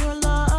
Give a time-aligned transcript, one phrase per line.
[0.00, 0.51] your love.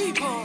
[0.00, 0.39] People.